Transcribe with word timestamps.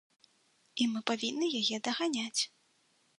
І 0.83 0.87
мы 0.93 0.99
павінны 1.11 1.49
яе 1.59 1.77
даганяць. 1.89 2.41